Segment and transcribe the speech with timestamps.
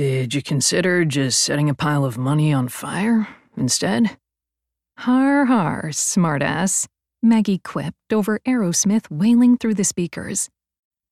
[0.00, 4.16] Did you consider just setting a pile of money on fire instead?
[5.00, 6.86] Har har, smartass,
[7.22, 10.48] Maggie quipped over Aerosmith wailing through the speakers.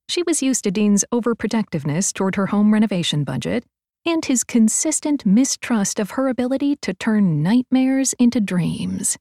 [0.08, 3.66] She was used to Dean's overprotectiveness toward her home renovation budget
[4.06, 9.18] and his consistent mistrust of her ability to turn nightmares into dreams.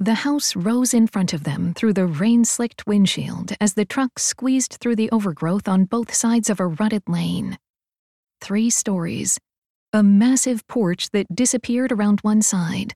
[0.00, 4.18] The house rose in front of them through the rain slicked windshield as the truck
[4.18, 7.58] squeezed through the overgrowth on both sides of a rutted lane.
[8.40, 9.38] Three stories,
[9.92, 12.94] a massive porch that disappeared around one side.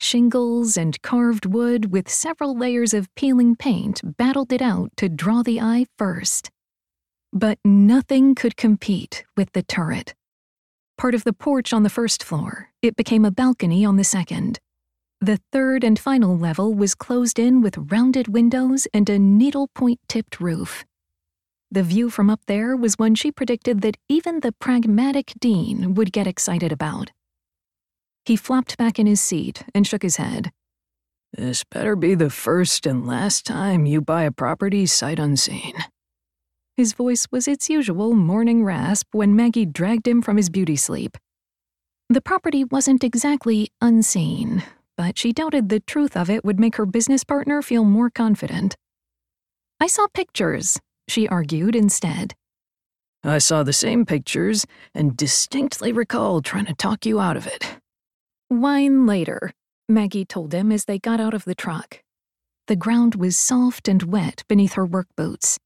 [0.00, 5.42] Shingles and carved wood with several layers of peeling paint battled it out to draw
[5.42, 6.50] the eye first.
[7.32, 10.14] But nothing could compete with the turret.
[10.96, 14.60] Part of the porch on the first floor, it became a balcony on the second.
[15.20, 20.40] The third and final level was closed in with rounded windows and a needlepoint tipped
[20.40, 20.84] roof.
[21.70, 26.12] The view from up there was one she predicted that even the pragmatic Dean would
[26.12, 27.10] get excited about.
[28.24, 30.50] He flopped back in his seat and shook his head.
[31.32, 35.74] This better be the first and last time you buy a property sight unseen.
[36.76, 41.16] His voice was its usual morning rasp when Maggie dragged him from his beauty sleep.
[42.08, 44.62] The property wasn't exactly unseen,
[44.96, 48.76] but she doubted the truth of it would make her business partner feel more confident.
[49.80, 52.34] I saw pictures, she argued instead.
[53.22, 57.78] I saw the same pictures and distinctly recall trying to talk you out of it.
[58.50, 59.52] Wine later,
[59.88, 62.02] Maggie told him as they got out of the truck.
[62.66, 65.58] The ground was soft and wet beneath her work boots.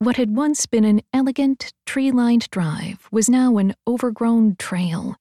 [0.00, 5.16] What had once been an elegant, tree lined drive was now an overgrown trail.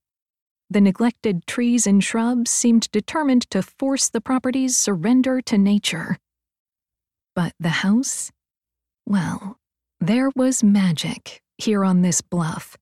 [0.69, 6.17] The neglected trees and shrubs seemed determined to force the property's surrender to nature.
[7.33, 8.31] But the house?
[9.09, 9.57] Well,
[10.01, 12.75] there was magic here on this bluff.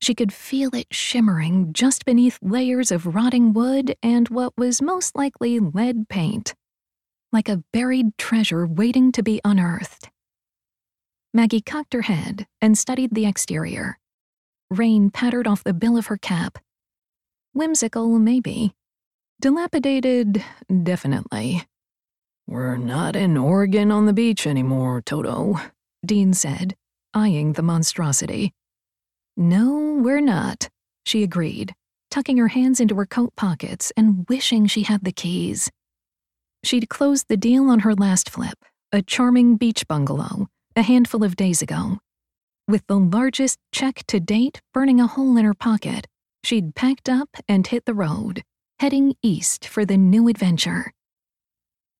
[0.00, 5.14] She could feel it shimmering just beneath layers of rotting wood and what was most
[5.14, 6.54] likely lead paint,
[7.32, 10.08] like a buried treasure waiting to be unearthed.
[11.34, 13.98] Maggie cocked her head and studied the exterior.
[14.70, 16.56] Rain pattered off the bill of her cap.
[17.52, 18.72] Whimsical, maybe.
[19.38, 20.42] Dilapidated,
[20.82, 21.66] definitely.
[22.52, 25.58] We're not in Oregon on the beach anymore, Toto,
[26.04, 26.76] Dean said,
[27.14, 28.52] eyeing the monstrosity.
[29.38, 30.68] No, we're not,
[31.06, 31.74] she agreed,
[32.10, 35.70] tucking her hands into her coat pockets and wishing she had the keys.
[36.62, 38.58] She'd closed the deal on her last flip,
[38.92, 42.00] a charming beach bungalow, a handful of days ago.
[42.68, 46.06] With the largest check to date burning a hole in her pocket,
[46.44, 48.42] she'd packed up and hit the road,
[48.78, 50.92] heading east for the new adventure.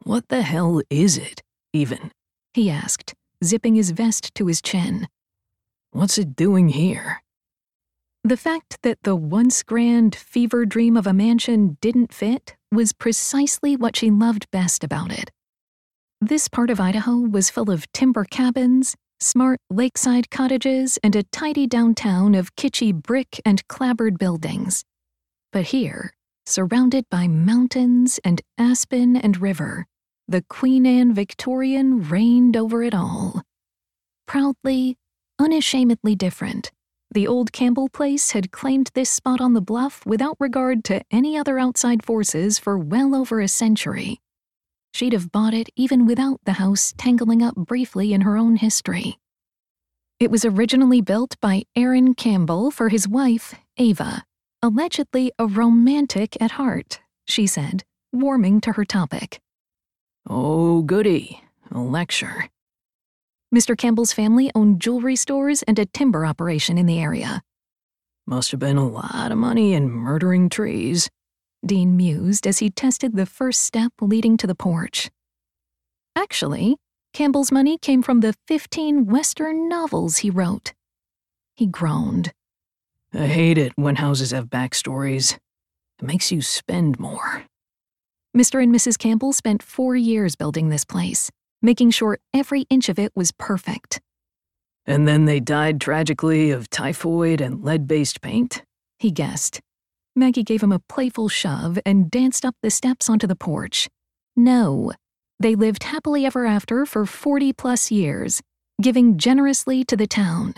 [0.05, 1.43] What the hell is it,
[1.73, 2.11] even?
[2.55, 3.15] he asked,
[3.45, 5.07] zipping his vest to his chin.
[5.93, 7.23] What's it doing here?
[8.25, 13.77] The fact that the once grand fever dream of a mansion didn't fit was precisely
[13.77, 15.31] what she loved best about it.
[16.21, 21.67] This part of Idaho was full of timber cabins, smart lakeside cottages, and a tidy
[21.69, 24.84] downtown of kitschy brick and clapboard buildings.
[25.53, 26.13] But here,
[26.45, 29.87] surrounded by mountains and aspen and river,
[30.28, 33.43] the Queen Anne Victorian reigned over it all.
[34.27, 34.97] Proudly,
[35.38, 36.71] unashamedly different,
[37.12, 41.37] the old Campbell place had claimed this spot on the bluff without regard to any
[41.37, 44.21] other outside forces for well over a century.
[44.94, 49.19] She'd have bought it even without the house tangling up briefly in her own history.
[50.21, 54.25] It was originally built by Aaron Campbell for his wife, Ava,
[54.62, 59.41] allegedly a romantic at heart, she said, warming to her topic.
[60.28, 62.49] Oh, goody, a lecture.
[63.55, 63.77] Mr.
[63.77, 67.43] Campbell's family owned jewelry stores and a timber operation in the area.
[68.27, 71.10] Must have been a lot of money in murdering trees.
[71.66, 75.10] Dean mused as he tested the first step leading to the porch.
[76.16, 76.77] Actually,
[77.12, 80.72] Campbell's money came from the 15 Western novels he wrote.
[81.54, 82.33] He groaned.
[83.12, 85.36] I hate it when houses have backstories.
[86.01, 87.45] It makes you spend more.
[88.37, 88.63] Mr.
[88.63, 88.99] and Mrs.
[88.99, 91.31] Campbell spent four years building this place,
[91.61, 94.01] making sure every inch of it was perfect.
[94.87, 98.63] And then they died tragically of typhoid and lead based paint?
[98.99, 99.61] He guessed.
[100.17, 103.89] Maggie gave him a playful shove and danced up the steps onto the porch.
[104.34, 104.93] No,
[105.39, 108.41] they lived happily ever after for 40 plus years,
[108.81, 110.55] giving generously to the town,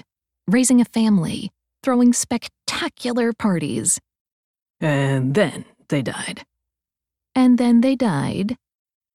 [0.47, 1.51] raising a family,
[1.83, 4.01] throwing spectacular parties.
[4.81, 6.45] And then they died.
[7.35, 8.57] And then they died,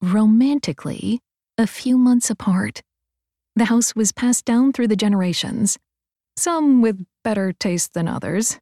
[0.02, 1.20] romantically,
[1.58, 2.82] a few months apart.
[3.56, 5.78] The house was passed down through the generations,
[6.38, 8.60] some with better taste than others.